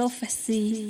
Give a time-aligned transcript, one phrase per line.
[0.00, 0.80] prophecy.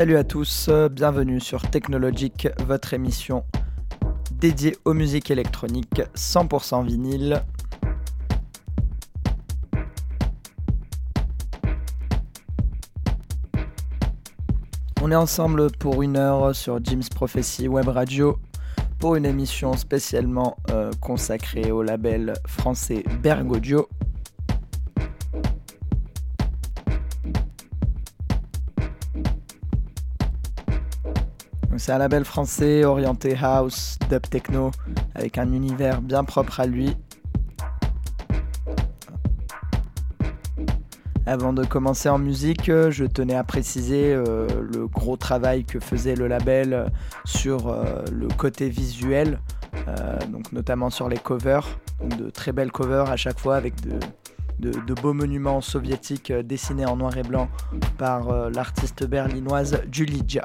[0.00, 3.44] Salut à tous, bienvenue sur Technologic, votre émission
[4.32, 7.44] dédiée aux musiques électroniques 100% vinyle.
[15.02, 18.38] On est ensemble pour une heure sur Jim's Prophecy Web Radio
[19.00, 23.86] pour une émission spécialement euh, consacrée au label français Berg Audio.
[31.90, 34.70] C'est un label français orienté house, dub techno,
[35.16, 36.96] avec un univers bien propre à lui.
[41.26, 45.80] Avant de commencer en musique, euh, je tenais à préciser euh, le gros travail que
[45.80, 46.86] faisait le label euh,
[47.24, 47.76] sur
[48.12, 49.40] le côté visuel,
[50.30, 51.66] donc notamment sur les covers,
[52.20, 53.98] de très belles covers à chaque fois avec de,
[54.60, 57.48] de- beaux monuments soviétiques dessinés en noir et blanc
[57.98, 60.42] par l'artiste berlinoise Julija.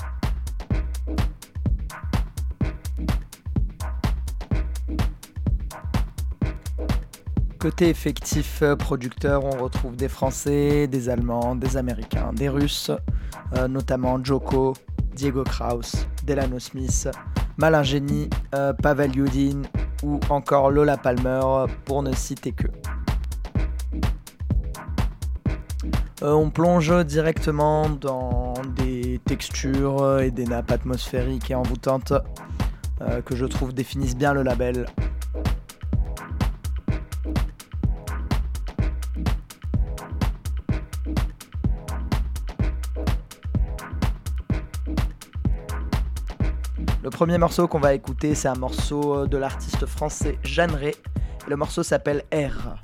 [7.66, 12.92] Côté effectif euh, producteur, on retrouve des Français, des Allemands, des Américains, des Russes,
[13.58, 14.76] euh, notamment Joko,
[15.16, 17.10] Diego Kraus, Delano Smith,
[17.58, 19.64] Malingeni, euh, Pavel Yudin
[20.04, 22.68] ou encore Lola Palmer, pour ne citer que.
[26.22, 32.14] On plonge directement dans des textures et des nappes atmosphériques et envoûtantes
[33.26, 34.86] que je trouve définissent bien le label.
[47.16, 50.96] Premier morceau qu'on va écouter, c'est un morceau euh, de l'artiste français Jeanne Rey.
[51.48, 52.76] Le morceau s'appelle R.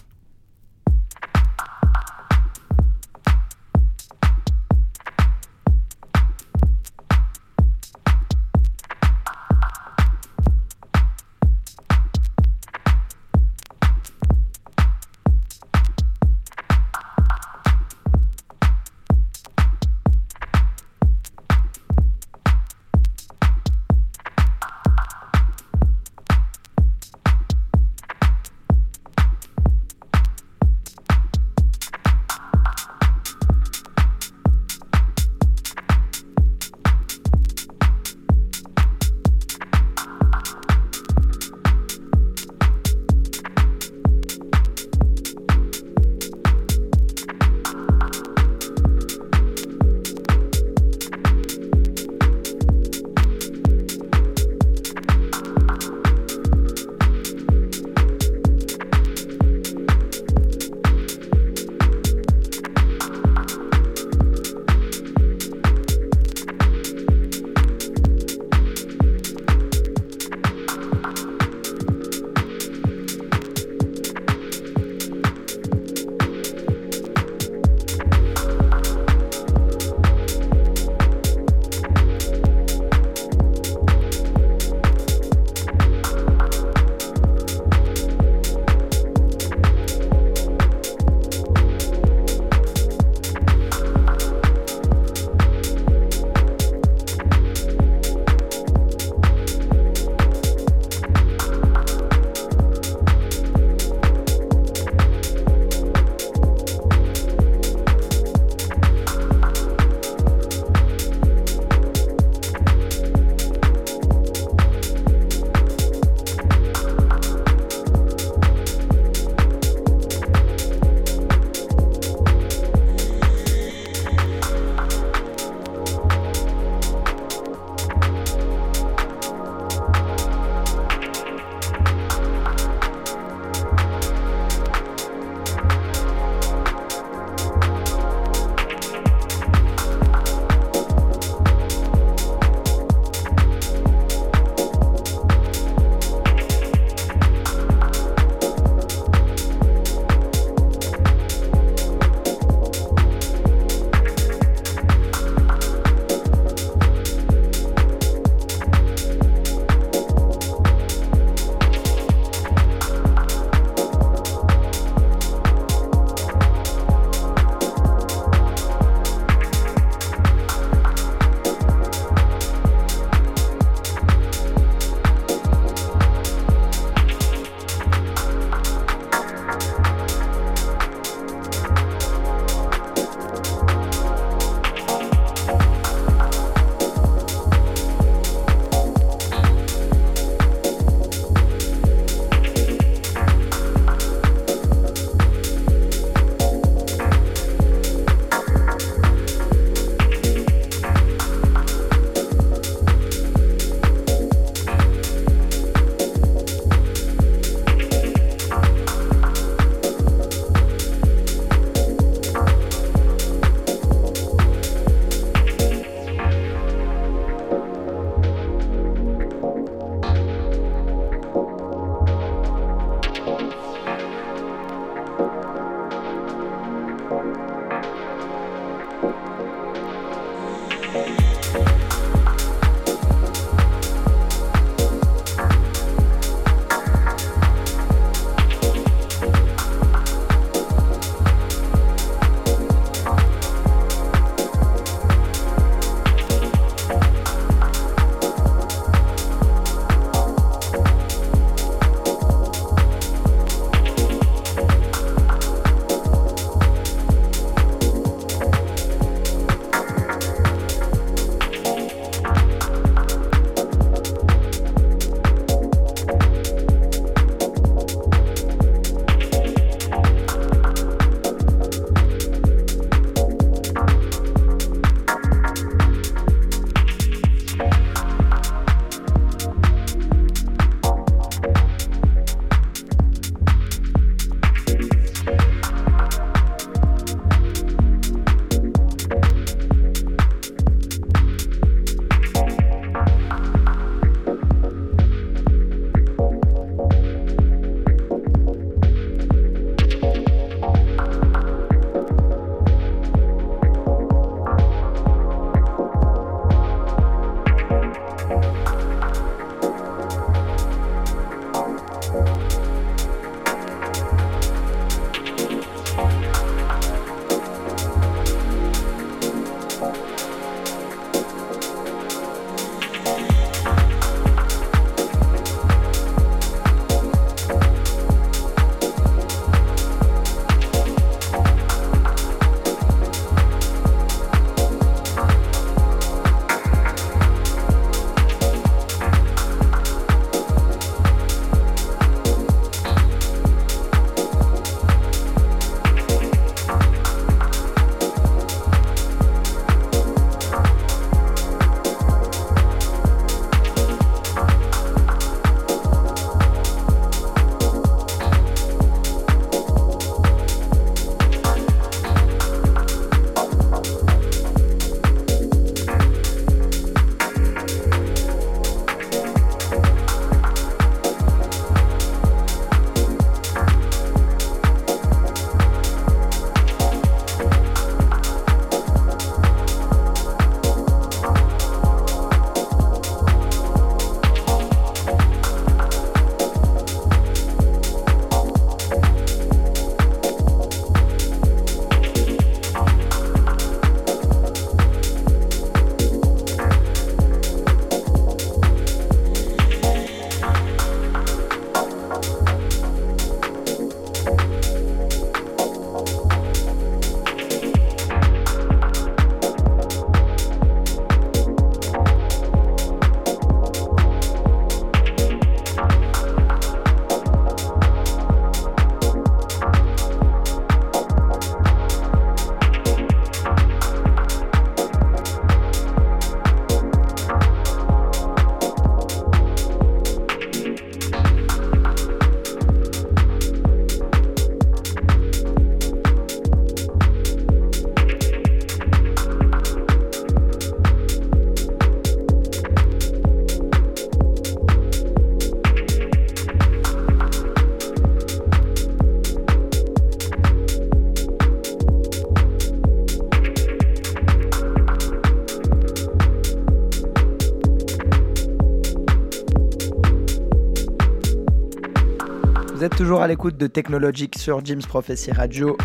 [463.02, 465.76] toujours à l'écoute de Technologic sur Jim's Prophecy Radio.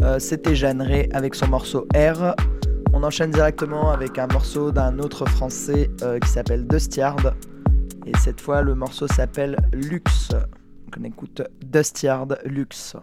[0.00, 2.34] Euh, C'était Jeanne Ray avec son morceau R.
[2.94, 7.34] On enchaîne directement avec un morceau d'un autre français euh, qui s'appelle Dustyard.
[8.06, 10.30] Et cette fois, le morceau s'appelle Lux.
[10.30, 12.96] Donc on écoute Dustyard Lux.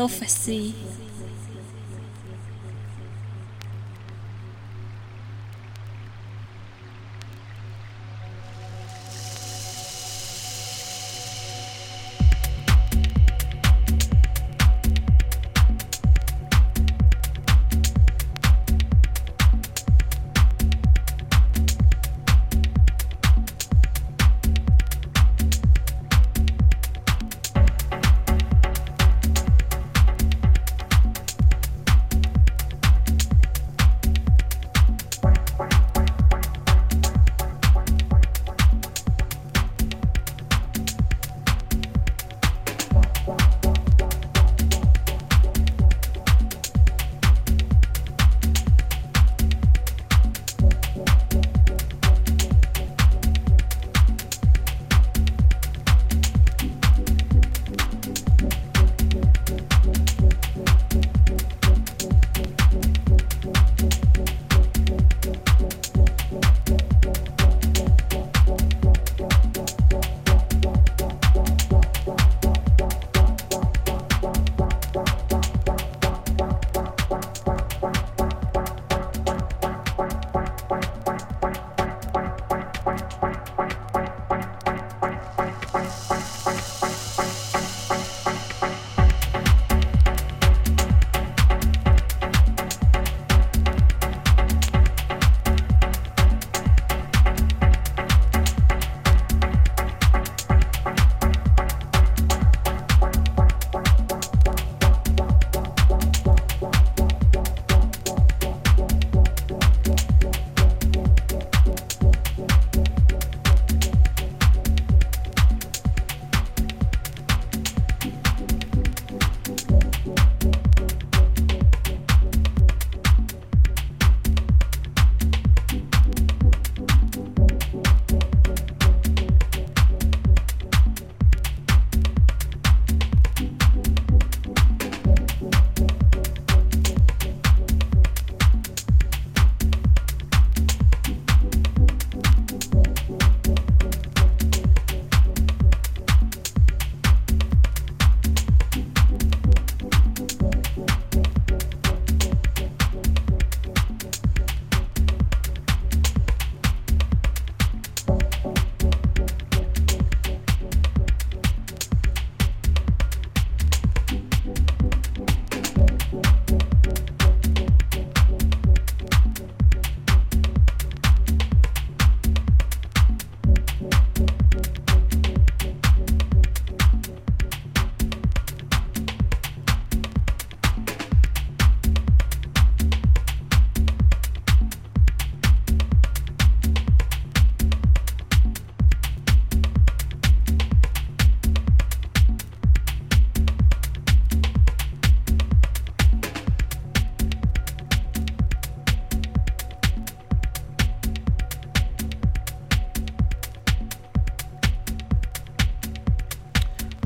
[0.00, 0.72] Prophecy.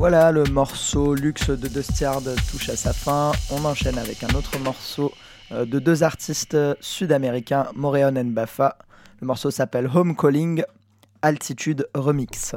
[0.07, 3.33] Voilà, le morceau Luxe de Dustyard touche à sa fin.
[3.51, 5.11] On enchaîne avec un autre morceau
[5.51, 8.77] euh, de deux artistes sud-américains, Moreon et Bafa.
[9.23, 10.63] Le morceau s'appelle Home Calling,
[11.23, 12.55] Altitude Remix.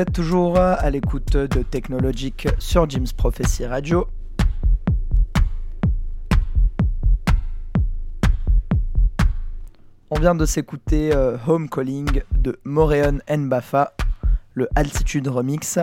[0.00, 4.08] Êtes toujours à l'écoute de Technologic sur Jim's Prophecy Radio.
[10.08, 13.92] On vient de s'écouter euh, Home Calling de Moreon Nbafa,
[14.54, 15.78] le Altitude Remix.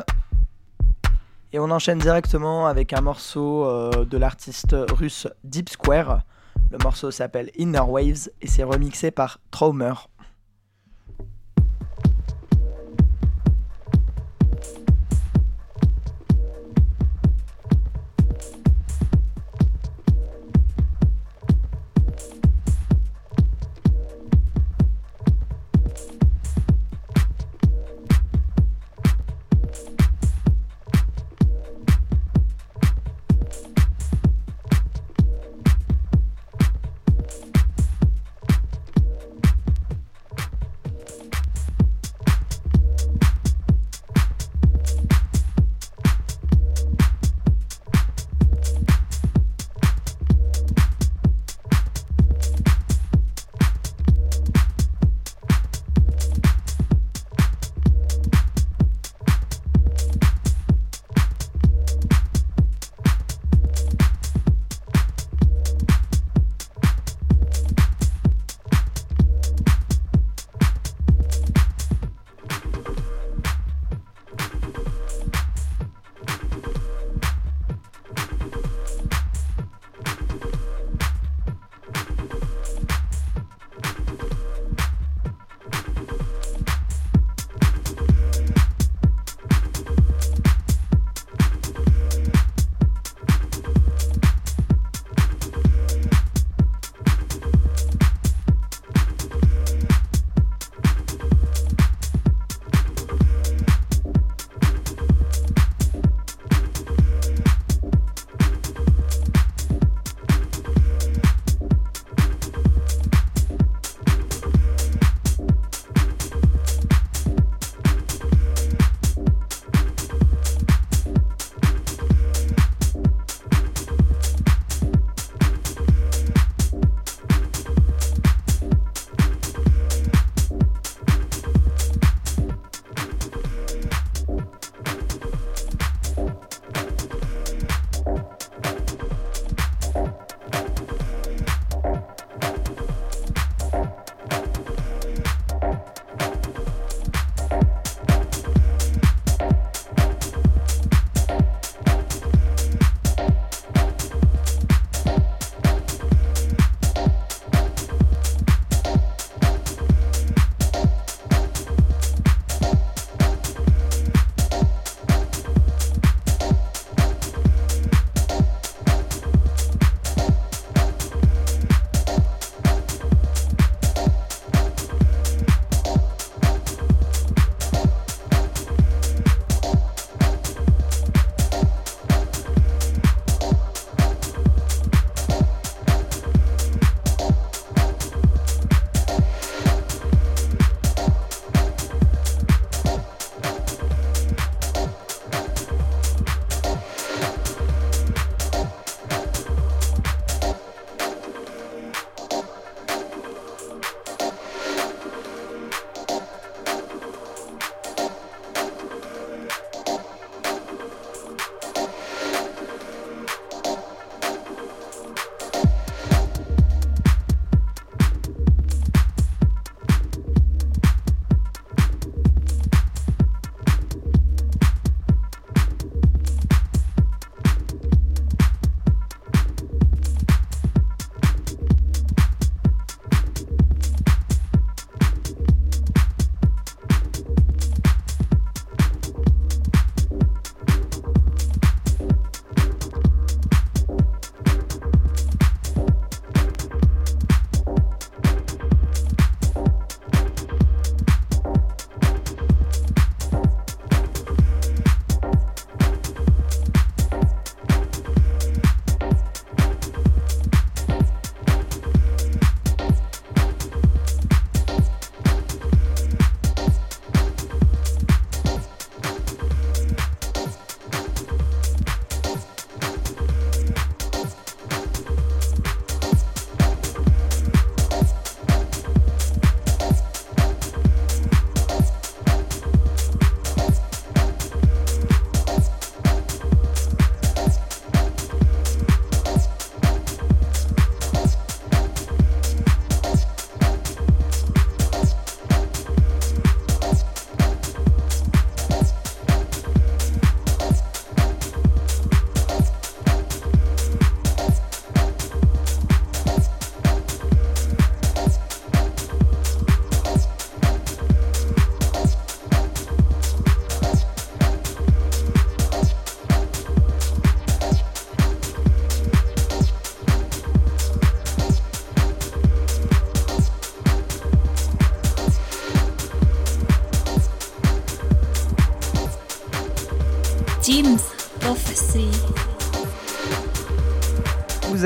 [1.53, 6.21] Et on enchaîne directement avec un morceau euh, de l'artiste russe Deep Square.
[6.71, 9.93] Le morceau s'appelle Inner Waves et c'est remixé par Traumer.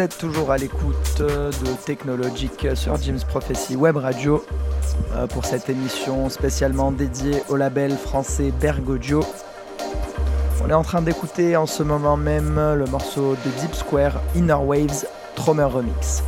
[0.07, 4.43] Toujours à l'écoute de Technologic sur Jim's Prophecy Web Radio
[5.13, 9.21] euh, pour cette émission spécialement dédiée au label français Bergodio.
[10.63, 14.53] On est en train d'écouter en ce moment même le morceau de Deep Square Inner
[14.53, 16.23] Waves Trommer Remix.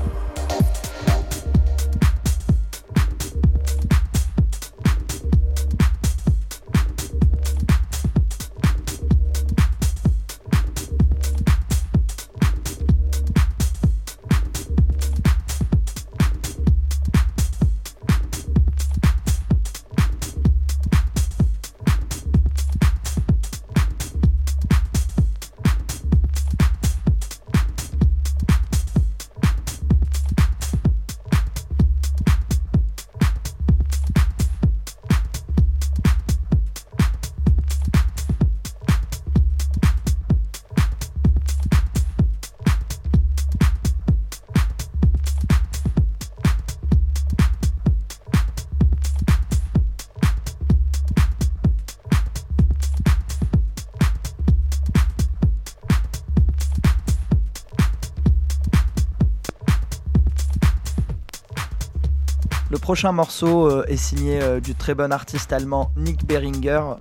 [62.94, 66.94] Prochain morceau euh, est signé euh, du très bon artiste allemand Nick Beringer.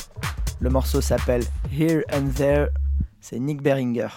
[0.59, 2.69] Le morceau s'appelle Here and There.
[3.21, 4.09] C'est Nick Beringer.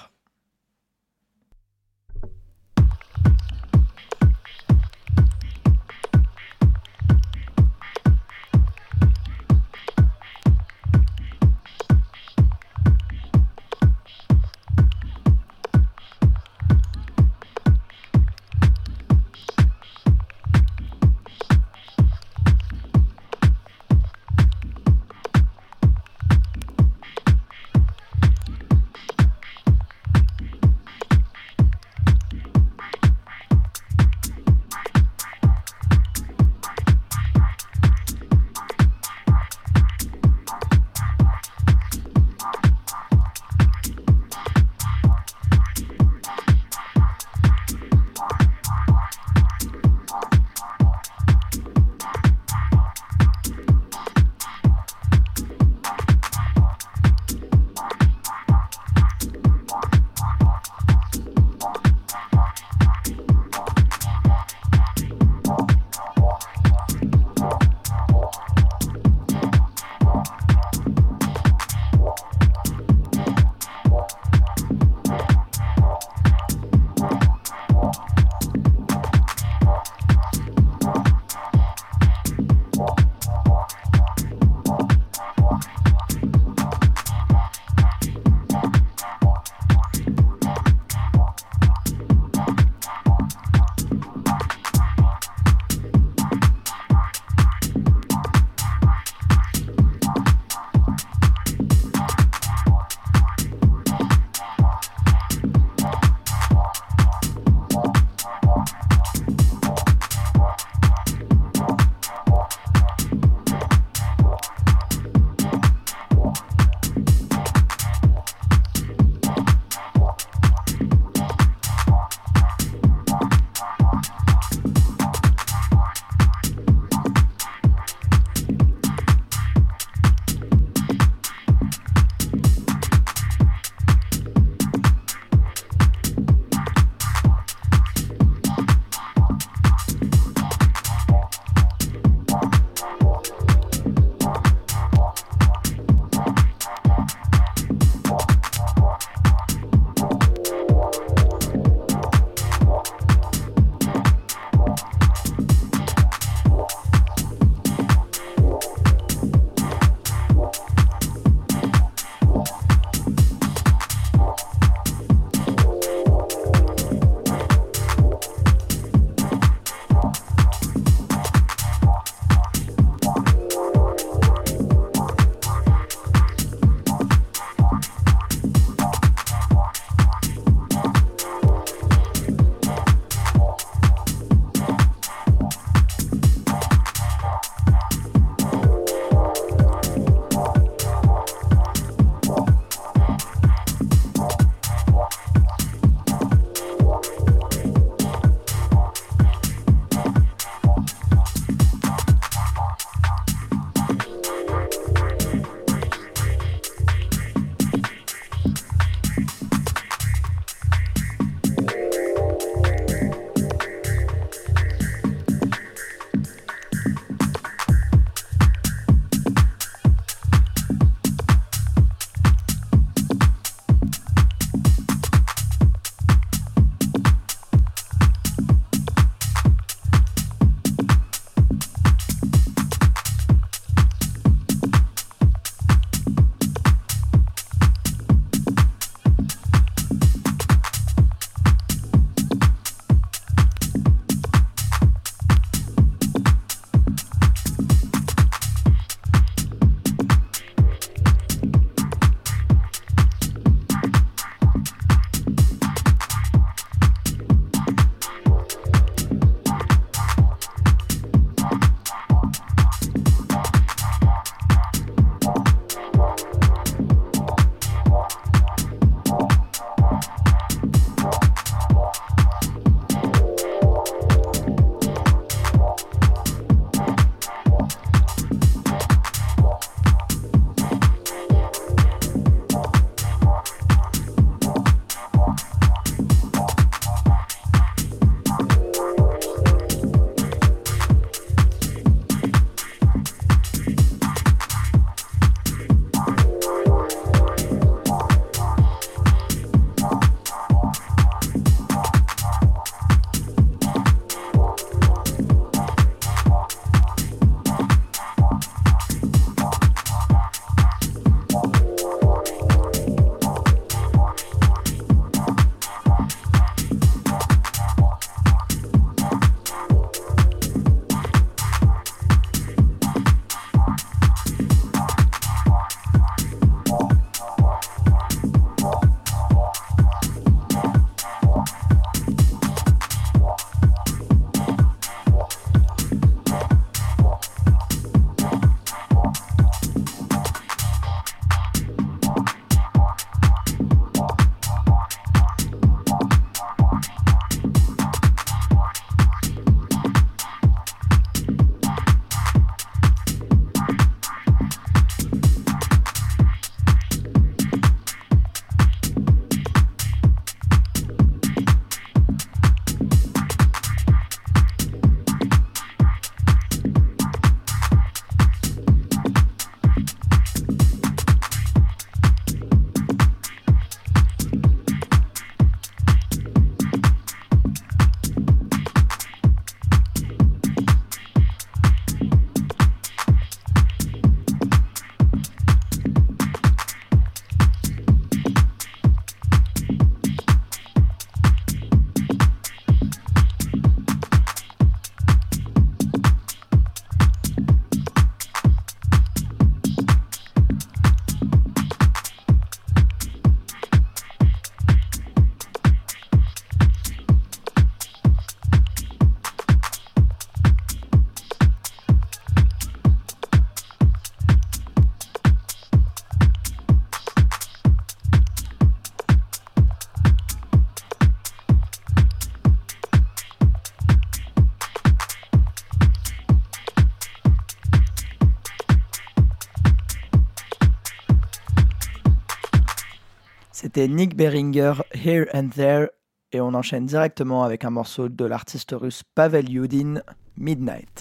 [433.76, 435.88] C'était Nick Beringer, Here and There,
[436.32, 440.02] et on enchaîne directement avec un morceau de l'artiste russe Pavel Yudin,
[440.38, 440.95] Midnight.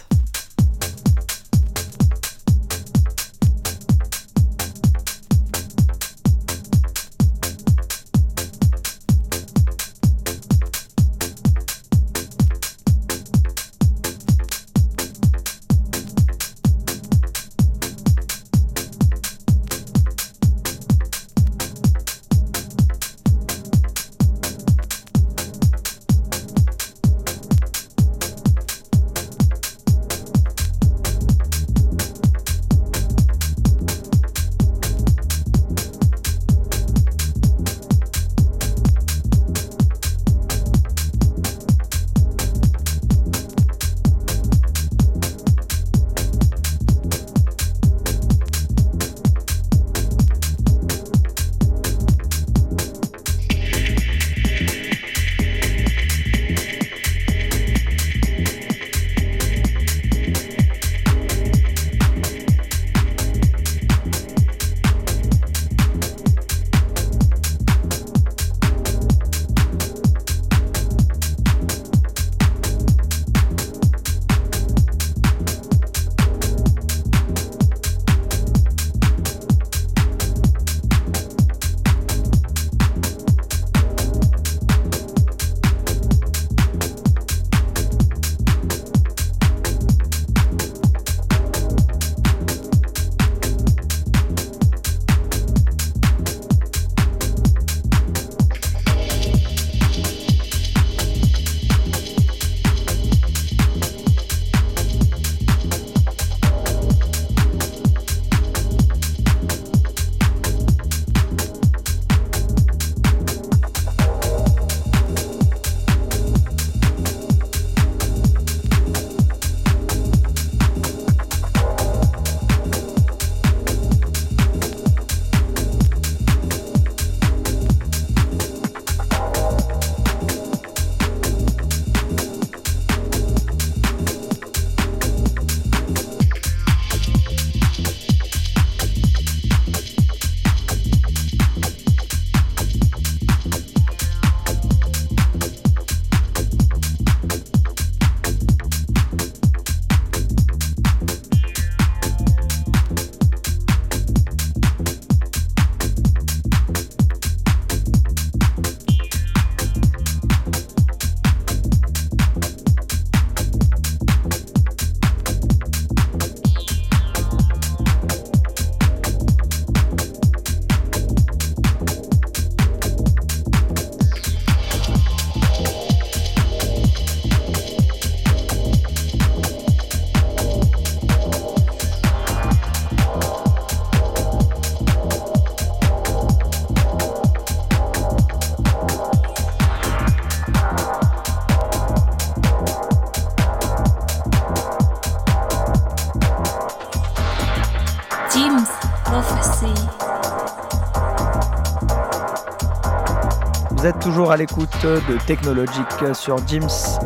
[203.93, 206.99] Toujours à l'écoute de Technologique sur Jim's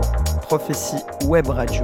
[0.43, 1.83] Prophecy Web Radio.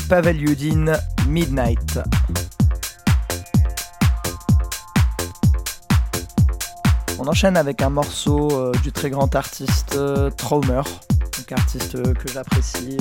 [0.00, 0.92] Pavel Yudin,
[1.26, 1.98] Midnight.
[7.18, 10.82] On enchaîne avec un morceau euh, du très grand artiste euh, Traumer,
[11.38, 12.96] donc artiste euh, que j'apprécie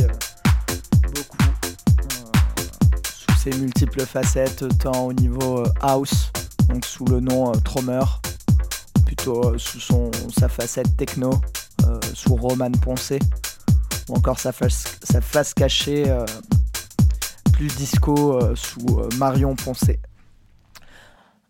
[1.04, 1.38] beaucoup
[3.04, 6.32] sous ses multiples facettes, tant au niveau house,
[6.70, 8.06] donc sous le nom Traumer,
[9.06, 11.32] plutôt sous son, sa facette techno,
[12.14, 13.20] sous Roman Poncé,
[14.10, 16.06] ou encore sa face, sa face cachée
[17.58, 20.00] plus disco sous Marion Poncé.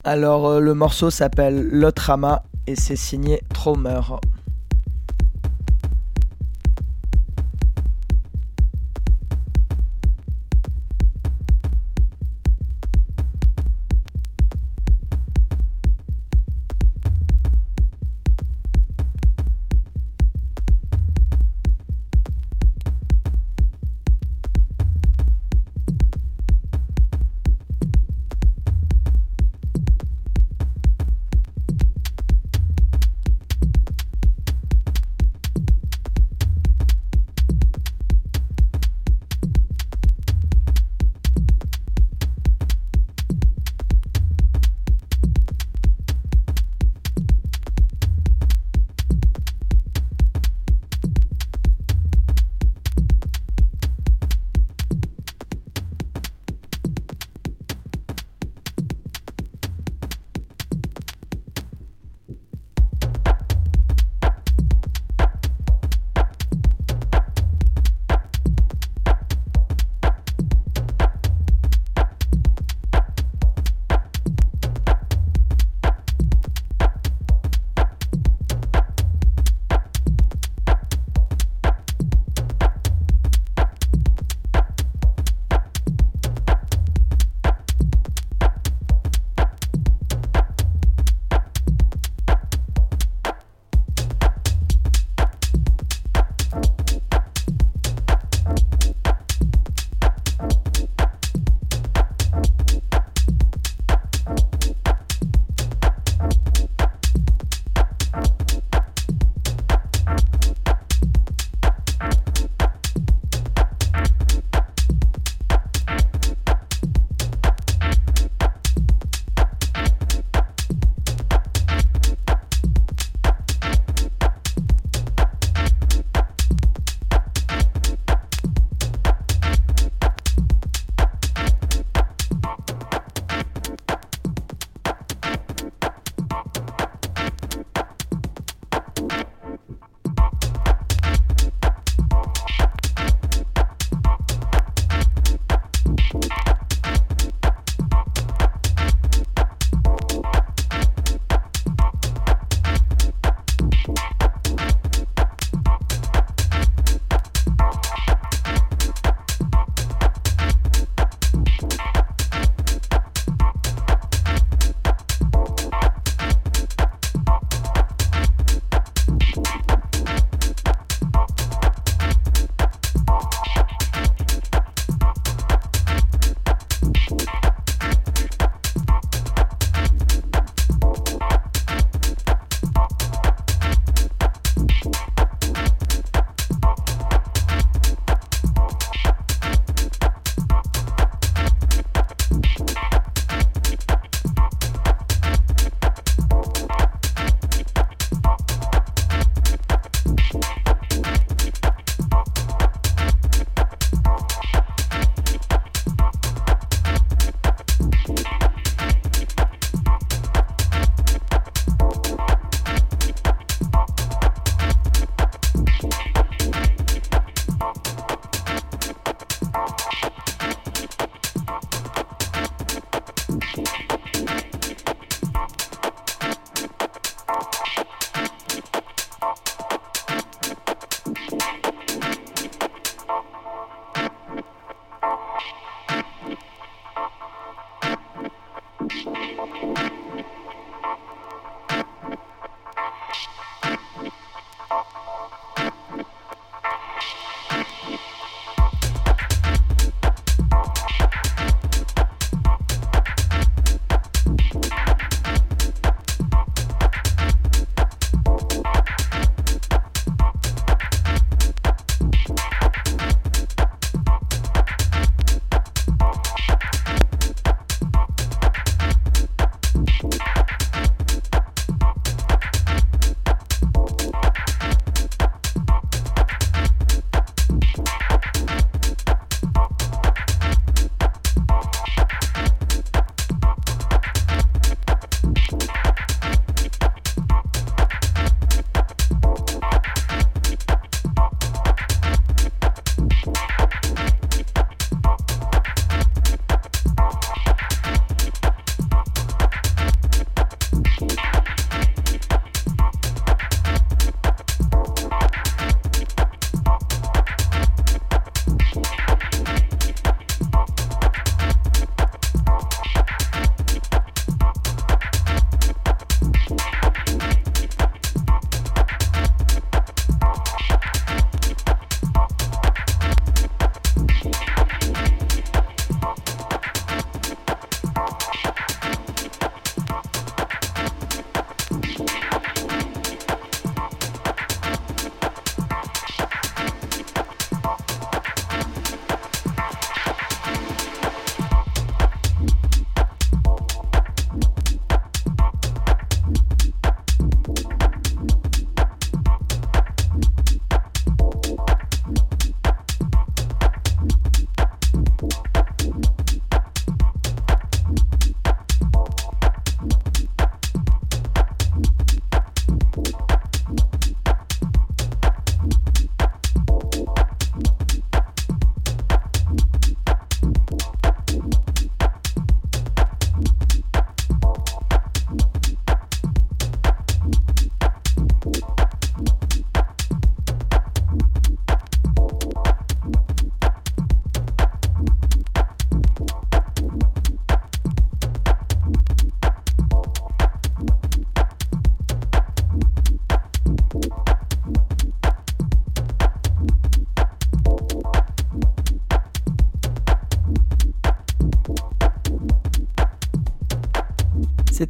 [0.06, 4.00] Alors le morceau s'appelle Lotrama et c'est signé Traumer.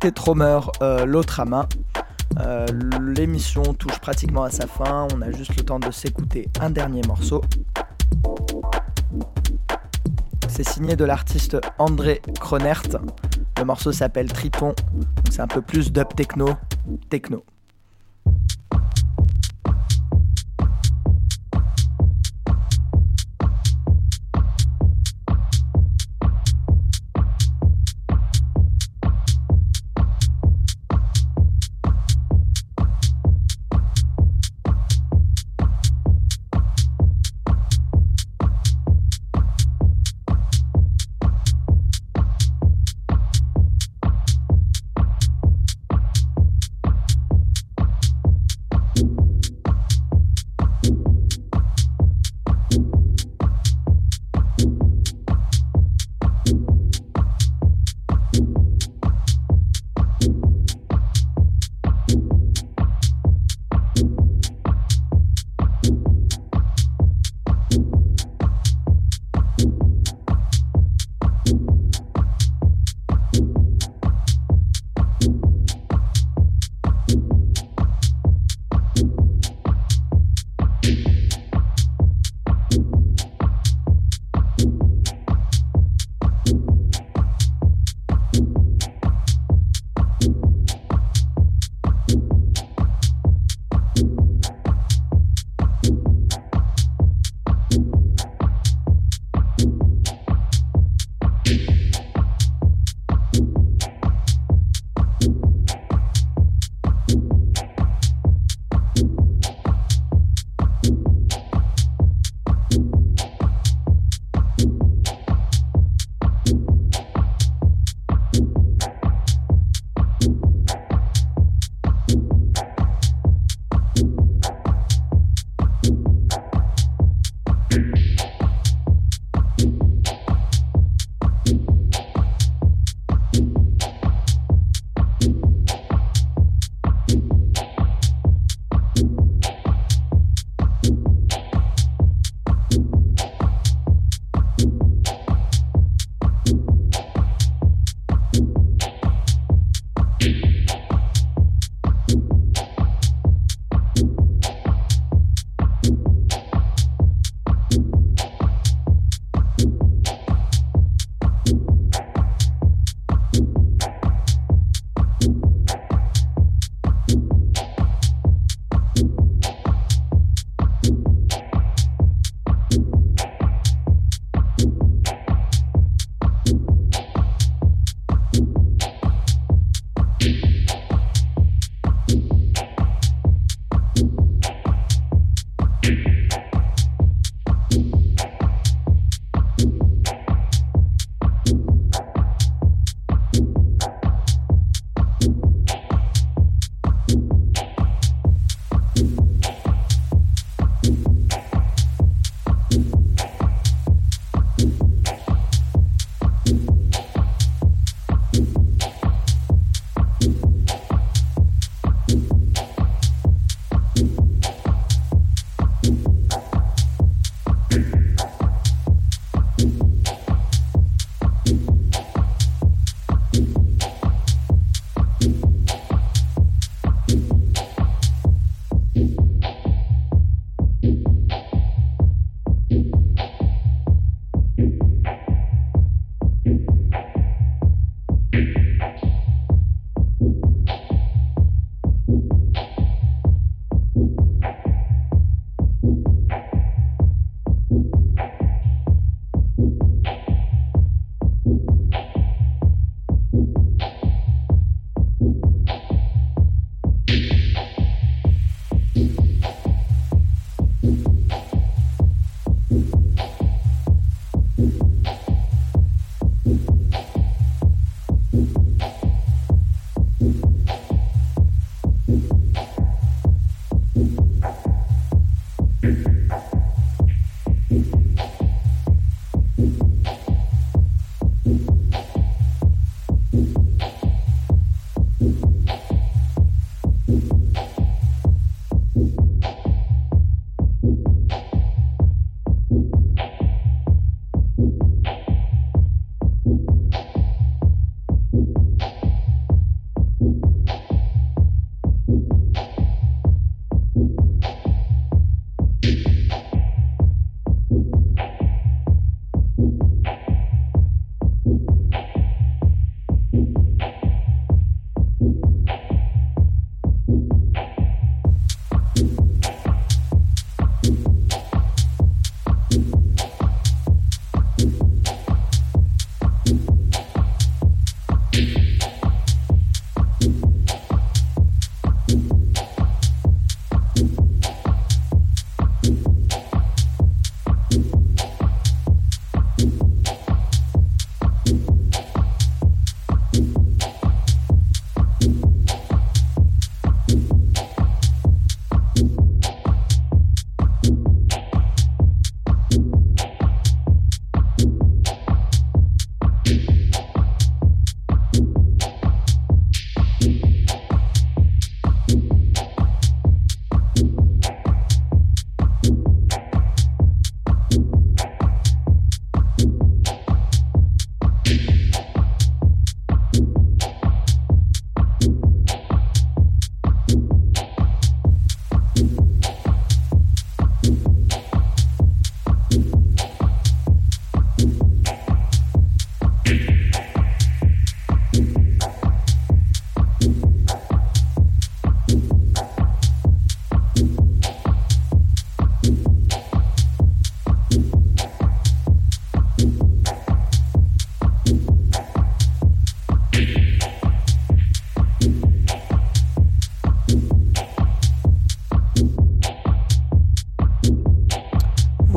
[0.07, 0.21] C'était
[0.81, 1.67] euh, l'autre à main.
[2.39, 2.65] Euh,
[3.01, 5.05] l'émission touche pratiquement à sa fin.
[5.13, 7.41] On a juste le temps de s'écouter un dernier morceau.
[10.47, 12.83] C'est signé de l'artiste André Kronert.
[13.57, 14.73] Le morceau s'appelle Triton.
[15.29, 16.51] C'est un peu plus dub techno.
[17.09, 17.43] Techno.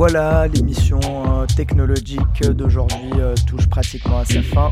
[0.03, 4.71] Voilà, l'émission euh, technologique d'aujourd'hui euh, touche pratiquement à sa fin.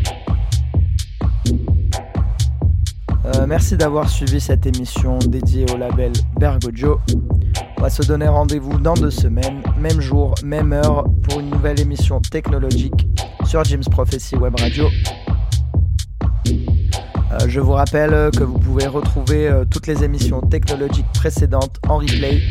[3.26, 7.00] Euh, merci d'avoir suivi cette émission dédiée au label Bergojo.
[7.78, 11.80] On va se donner rendez-vous dans deux semaines, même jour, même heure, pour une nouvelle
[11.80, 13.08] émission technologique
[13.46, 14.88] sur Jim's Prophecy Web Radio.
[17.46, 22.42] je vous rappelle que vous pouvez retrouver toutes les émissions technologiques précédentes en replay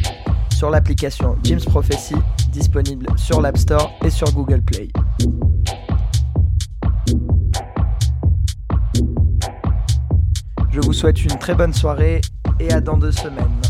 [0.59, 2.17] sur l'application Jim's Prophecy,
[2.51, 4.89] disponible sur l'App Store et sur Google Play.
[10.73, 12.21] Je vous souhaite une très bonne soirée
[12.59, 13.63] et à dans deux semaines.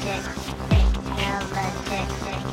[0.00, 0.34] Technologic.
[0.70, 1.84] Technologic.
[1.84, 2.49] Technologic.